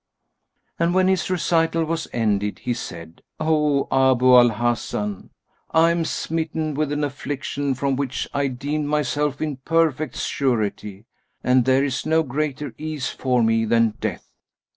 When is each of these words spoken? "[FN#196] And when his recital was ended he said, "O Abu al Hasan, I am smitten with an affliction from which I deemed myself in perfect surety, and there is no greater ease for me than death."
"[FN#196] 0.79 0.83
And 0.85 0.95
when 0.95 1.07
his 1.09 1.29
recital 1.29 1.85
was 1.85 2.07
ended 2.11 2.57
he 2.57 2.73
said, 2.73 3.21
"O 3.39 3.87
Abu 3.91 4.33
al 4.35 4.49
Hasan, 4.49 5.29
I 5.69 5.91
am 5.91 6.05
smitten 6.05 6.73
with 6.73 6.91
an 6.91 7.03
affliction 7.03 7.75
from 7.75 7.95
which 7.95 8.27
I 8.33 8.47
deemed 8.47 8.87
myself 8.87 9.43
in 9.43 9.57
perfect 9.57 10.17
surety, 10.17 11.05
and 11.43 11.65
there 11.65 11.83
is 11.85 12.07
no 12.07 12.23
greater 12.23 12.73
ease 12.79 13.09
for 13.11 13.43
me 13.43 13.63
than 13.63 13.91
death." 13.99 14.25